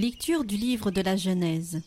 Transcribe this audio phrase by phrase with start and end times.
[0.00, 1.82] Lecture du livre de la Genèse.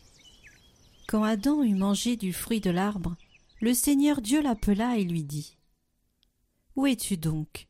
[1.08, 3.16] Quand Adam eut mangé du fruit de l'arbre,
[3.62, 5.56] le Seigneur Dieu l'appela et lui dit
[6.76, 7.68] Où es-tu donc?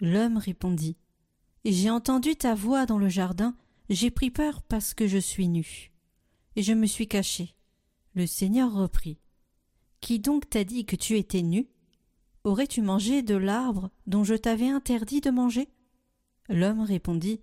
[0.00, 0.96] L'homme répondit
[1.64, 3.54] J'ai entendu ta voix dans le jardin,
[3.88, 5.92] j'ai pris peur parce que je suis nu.
[6.56, 7.54] Et je me suis caché.
[8.14, 9.20] Le Seigneur reprit
[10.00, 11.68] Qui donc t'a dit que tu étais nu?
[12.42, 15.68] Aurais-tu mangé de l'arbre dont je t'avais interdit de manger?
[16.48, 17.40] L'homme répondit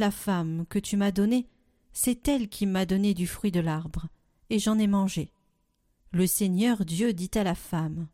[0.00, 1.46] La femme que tu m'as donnée,
[1.92, 4.08] c'est elle qui m'a donné du fruit de l'arbre,
[4.48, 5.30] et j'en ai mangé.
[6.10, 8.08] Le Seigneur Dieu dit à la femme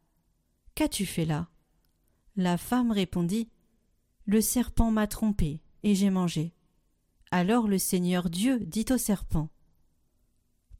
[0.74, 1.48] Qu'as-tu fait là?
[2.34, 3.48] La femme répondit
[4.24, 6.54] Le serpent m'a trompé, et j'ai mangé.
[7.30, 9.48] Alors le Seigneur Dieu dit au serpent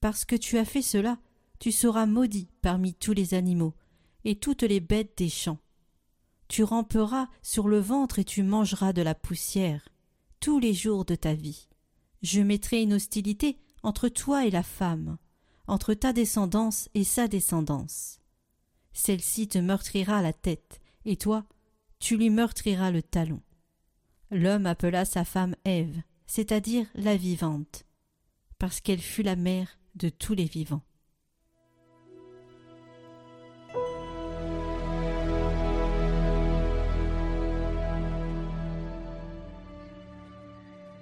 [0.01, 1.21] Parce que tu as fait cela,
[1.61, 3.77] tu seras maudit parmi tous les animaux
[4.25, 5.61] et toutes les bêtes des champs.
[6.49, 9.89] Tu ramperas sur le ventre et tu mangeras de la poussière
[10.47, 11.67] tous les jours de ta vie.
[12.23, 15.19] Je mettrai une hostilité entre toi et la femme,
[15.67, 18.21] entre ta descendance et sa descendance.
[18.93, 21.47] Celle-ci te meurtrira la tête, et toi,
[21.99, 23.43] tu lui meurtriras le talon.
[24.31, 27.85] L'homme appela sa femme Ève, c'est-à-dire la vivante,
[28.61, 30.85] parce qu'elle fut la mère de tous les vivants.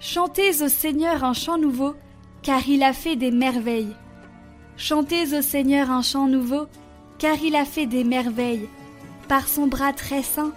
[0.06, 1.94] Chantez au Seigneur un chant nouveau,
[2.42, 3.96] car il a fait des merveilles.
[4.76, 6.66] Chantez au Seigneur un chant nouveau,
[7.16, 8.68] car il a fait des merveilles.
[9.28, 10.52] Par son bras très saint,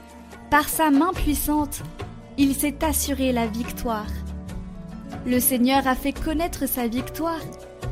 [0.52, 1.82] par sa main puissante,
[2.38, 4.12] il s'est assuré la victoire.
[5.26, 7.40] Le Seigneur a fait connaître sa victoire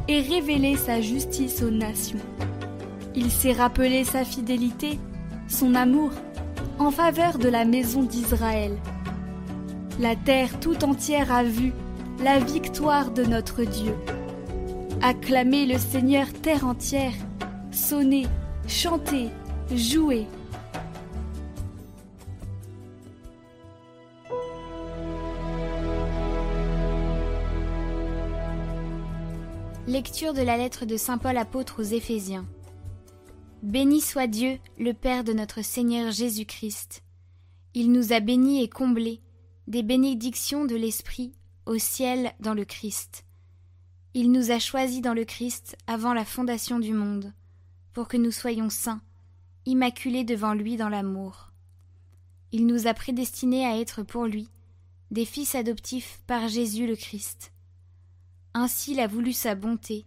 [0.09, 2.19] et révélé sa justice aux nations.
[3.15, 4.99] Il s'est rappelé sa fidélité,
[5.47, 6.11] son amour,
[6.79, 8.73] en faveur de la maison d'Israël.
[9.97, 11.71] La terre tout entière a vu
[12.21, 13.95] la victoire de notre Dieu.
[15.01, 17.13] Acclamez le Seigneur terre entière,
[17.71, 18.25] sonnez,
[18.67, 19.29] chantez,
[19.73, 20.27] jouez.
[29.87, 32.45] Lecture de la lettre de Saint Paul apôtre aux Éphésiens.
[33.63, 37.01] Béni soit Dieu, le Père de notre Seigneur Jésus-Christ.
[37.73, 39.21] Il nous a bénis et comblés
[39.67, 41.33] des bénédictions de l'Esprit
[41.65, 43.25] au ciel dans le Christ.
[44.13, 47.33] Il nous a choisis dans le Christ avant la fondation du monde,
[47.93, 49.01] pour que nous soyons saints,
[49.65, 51.51] immaculés devant lui dans l'amour.
[52.51, 54.49] Il nous a prédestinés à être pour lui
[55.11, 57.51] des fils adoptifs par Jésus le Christ.
[58.53, 60.05] Ainsi il a voulu sa bonté,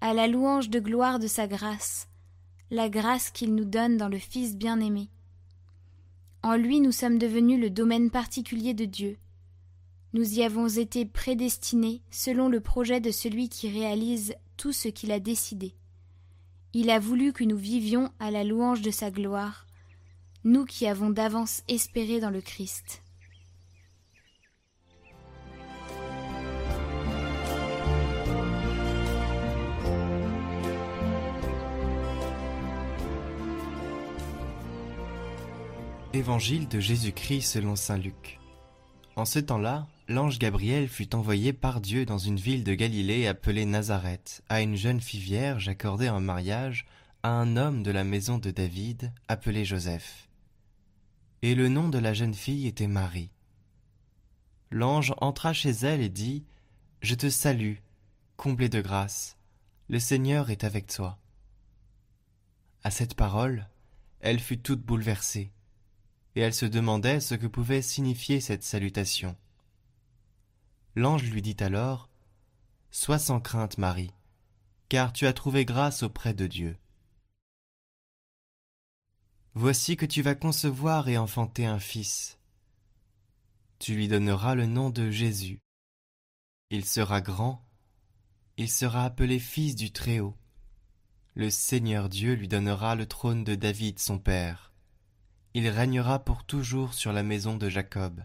[0.00, 2.08] à la louange de gloire de sa grâce,
[2.70, 5.08] la grâce qu'il nous donne dans le Fils bien-aimé.
[6.46, 9.18] En lui nous sommes devenus le domaine particulier de Dieu.
[10.12, 15.10] Nous y avons été prédestinés selon le projet de celui qui réalise tout ce qu'il
[15.10, 15.74] a décidé.
[16.72, 19.66] Il a voulu que nous vivions à la louange de sa gloire,
[20.44, 23.02] nous qui avons d'avance espéré dans le Christ.
[36.16, 38.40] Évangile de Jésus-Christ selon saint Luc.
[39.16, 43.66] En ce temps-là, l'ange Gabriel fut envoyé par Dieu dans une ville de Galilée appelée
[43.66, 46.86] Nazareth, à une jeune fille vierge accordée en mariage
[47.22, 50.30] à un homme de la maison de David appelé Joseph.
[51.42, 53.30] Et le nom de la jeune fille était Marie.
[54.70, 56.46] L'ange entra chez elle et dit
[57.02, 57.76] Je te salue,
[58.38, 59.36] comblée de grâce,
[59.90, 61.18] le Seigneur est avec toi.
[62.84, 63.68] À cette parole,
[64.20, 65.52] elle fut toute bouleversée
[66.36, 69.36] et elle se demandait ce que pouvait signifier cette salutation.
[70.94, 72.10] L'ange lui dit alors
[72.90, 74.12] Sois sans crainte, Marie,
[74.90, 76.76] car tu as trouvé grâce auprès de Dieu.
[79.54, 82.38] Voici que tu vas concevoir et enfanter un fils.
[83.78, 85.60] Tu lui donneras le nom de Jésus.
[86.68, 87.66] Il sera grand,
[88.58, 90.36] il sera appelé fils du Très-Haut.
[91.34, 94.74] Le Seigneur Dieu lui donnera le trône de David son père
[95.56, 98.22] il régnera pour toujours sur la maison de Jacob,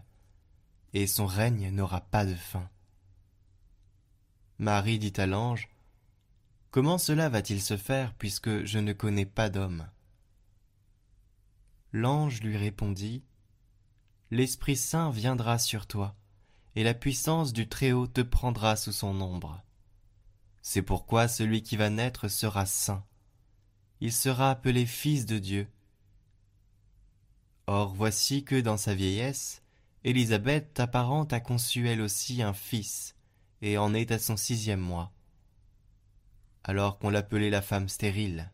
[0.92, 2.68] et son règne n'aura pas de fin.
[4.58, 5.70] Marie dit à l'ange,
[6.70, 9.88] Comment cela va-t-il se faire puisque je ne connais pas d'homme?
[11.90, 13.24] L'ange lui répondit,
[14.30, 16.14] L'Esprit Saint viendra sur toi,
[16.76, 19.62] et la puissance du Très-Haut te prendra sous son ombre.
[20.60, 23.06] C'est pourquoi celui qui va naître sera saint.
[24.00, 25.66] Il sera appelé Fils de Dieu,
[27.66, 29.62] Or voici que dans sa vieillesse,
[30.04, 33.14] Élisabeth ta parente a conçu elle aussi un fils,
[33.60, 35.12] et en est à son sixième mois,
[36.64, 38.50] alors qu'on l'appelait la femme stérile.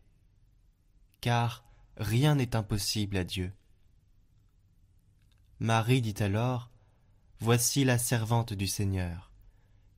[1.21, 1.65] Car
[1.97, 3.51] rien n'est impossible à Dieu.
[5.59, 6.69] Marie dit alors,
[7.41, 9.31] Voici la servante du Seigneur,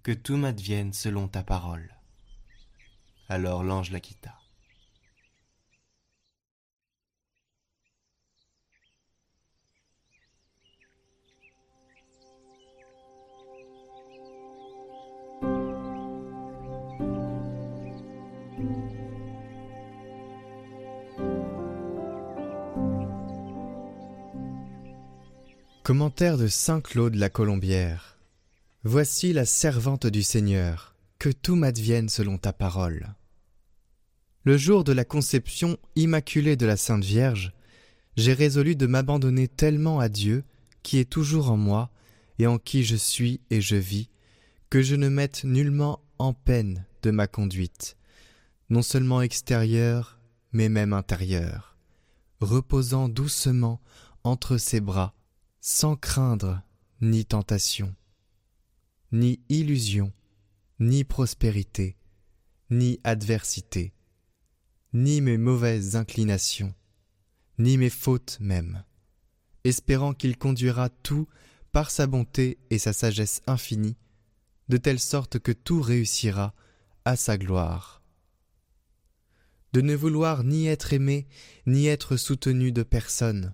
[0.03, 1.95] que tout m'advienne selon ta parole.
[3.29, 4.40] Alors l'ange la quitta.
[25.91, 28.17] Commentaire de Saint Claude la Colombière.
[28.85, 33.13] Voici la servante du Seigneur, que tout m'advienne selon ta parole.
[34.45, 37.51] Le jour de la conception immaculée de la Sainte Vierge,
[38.15, 40.45] j'ai résolu de m'abandonner tellement à Dieu,
[40.81, 41.89] qui est toujours en moi,
[42.39, 44.07] et en qui je suis et je vis,
[44.69, 47.97] que je ne mette nullement en peine de ma conduite,
[48.69, 50.19] non seulement extérieure,
[50.53, 51.75] mais même intérieure,
[52.39, 53.81] reposant doucement
[54.23, 55.13] entre ses bras,
[55.63, 56.59] sans craindre
[57.01, 57.95] ni tentation,
[59.11, 60.11] ni illusion,
[60.79, 61.97] ni prospérité,
[62.71, 63.93] ni adversité,
[64.91, 66.73] ni mes mauvaises inclinations,
[67.59, 68.83] ni mes fautes même,
[69.63, 71.27] espérant qu'il conduira tout
[71.71, 73.97] par sa bonté et sa sagesse infinie,
[74.67, 76.55] de telle sorte que tout réussira
[77.05, 78.01] à sa gloire.
[79.73, 81.27] De ne vouloir ni être aimé,
[81.67, 83.53] ni être soutenu de personne,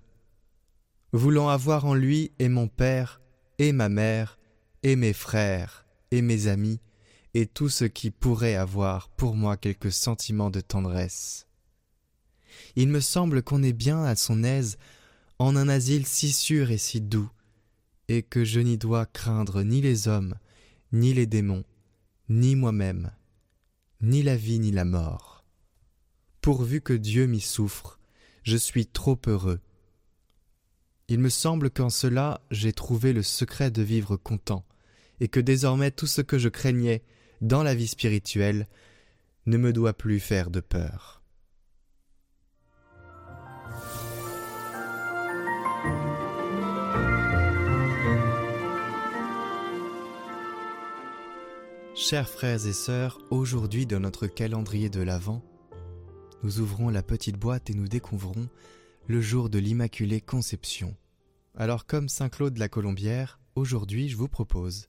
[1.12, 3.20] voulant avoir en lui et mon père,
[3.58, 4.38] et ma mère,
[4.82, 6.80] et mes frères, et mes amis,
[7.34, 11.46] et tout ce qui pourrait avoir pour moi quelque sentiment de tendresse.
[12.76, 14.78] Il me semble qu'on est bien à son aise
[15.38, 17.30] en un asile si sûr et si doux,
[18.08, 20.34] et que je n'y dois craindre ni les hommes,
[20.92, 21.64] ni les démons,
[22.28, 23.12] ni moi-même,
[24.00, 25.44] ni la vie ni la mort.
[26.40, 27.98] Pourvu que Dieu m'y souffre,
[28.42, 29.60] je suis trop heureux,
[31.08, 34.64] il me semble qu'en cela j'ai trouvé le secret de vivre content,
[35.20, 37.02] et que désormais tout ce que je craignais
[37.40, 38.68] dans la vie spirituelle
[39.46, 41.22] ne me doit plus faire de peur.
[51.94, 55.42] Chers frères et sœurs, aujourd'hui dans notre calendrier de l'Avent,
[56.42, 58.48] nous ouvrons la petite boîte et nous découvrons
[59.08, 60.94] le jour de l'Immaculée Conception.
[61.56, 64.88] Alors comme Saint Claude la Colombière, aujourd'hui je vous propose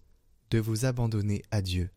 [0.52, 1.90] de vous abandonner à Dieu.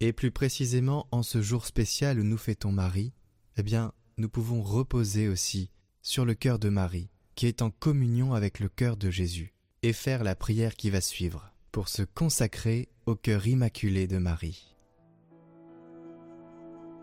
[0.00, 3.14] Et plus précisément en ce jour spécial où nous fêtons Marie,
[3.56, 5.70] eh bien nous pouvons reposer aussi
[6.02, 9.94] sur le cœur de Marie, qui est en communion avec le cœur de Jésus, et
[9.94, 14.76] faire la prière qui va suivre, pour se consacrer au cœur immaculé de Marie.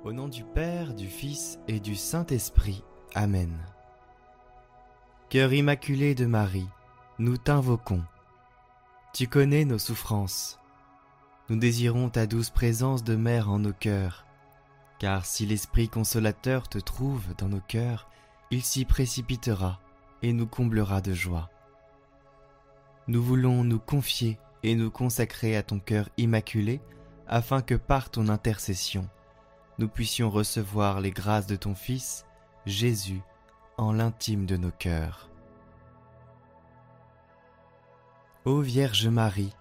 [0.04, 2.84] Au nom du Père, du Fils et du Saint-Esprit.
[3.16, 3.58] Amen.
[5.32, 6.68] Cœur immaculé de Marie,
[7.18, 8.04] nous t'invoquons.
[9.14, 10.60] Tu connais nos souffrances.
[11.48, 14.26] Nous désirons ta douce présence de mère en nos cœurs,
[15.00, 18.10] car si l'Esprit consolateur te trouve dans nos cœurs,
[18.52, 19.80] il s'y précipitera
[20.22, 21.50] et nous comblera de joie.
[23.08, 26.82] Nous voulons nous confier et nous consacrer à ton cœur immaculé,
[27.26, 29.08] afin que par ton intercession,
[29.80, 32.26] nous puissions recevoir les grâces de ton Fils,
[32.66, 33.22] Jésus,
[33.90, 35.30] l'intime de nos cœurs.
[38.46, 39.56] Ô Vierge Marie,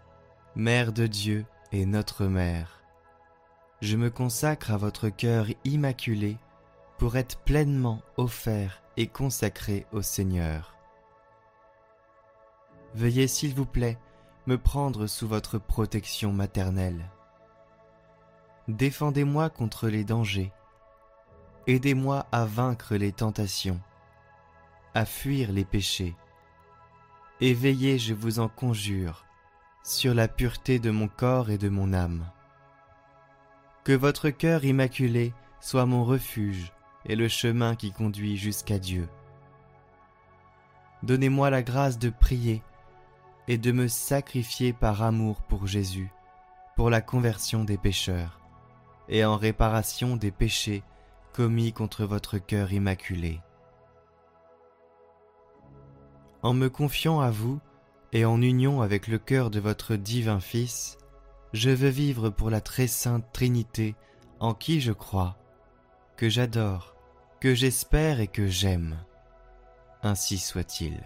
[0.55, 2.83] Mère de Dieu et notre Mère,
[3.81, 6.37] je me consacre à votre cœur immaculé
[6.99, 10.75] pour être pleinement offert et consacré au Seigneur.
[12.95, 13.99] Veuillez s'il vous plaît
[14.47, 17.09] me prendre sous votre protection maternelle.
[18.69, 20.53] Défendez-moi contre les dangers.
[21.67, 23.81] Aidez-moi à vaincre les tentations
[24.94, 26.14] à fuir les péchés.
[27.40, 29.25] Et veillez, je vous en conjure,
[29.82, 32.26] sur la pureté de mon corps et de mon âme.
[33.85, 36.73] Que votre cœur immaculé soit mon refuge
[37.06, 39.09] et le chemin qui conduit jusqu'à Dieu.
[41.02, 42.62] Donnez-moi la grâce de prier
[43.49, 46.12] et de me sacrifier par amour pour Jésus,
[46.76, 48.38] pour la conversion des pécheurs,
[49.09, 50.82] et en réparation des péchés
[51.32, 53.40] commis contre votre cœur immaculé.
[56.42, 57.61] En me confiant à vous
[58.12, 60.99] et en union avec le cœur de votre divin Fils,
[61.52, 63.94] je veux vivre pour la très sainte Trinité
[64.38, 65.37] en qui je crois,
[66.16, 66.94] que j'adore,
[67.40, 68.97] que j'espère et que j'aime.
[70.02, 70.99] Ainsi soit-il.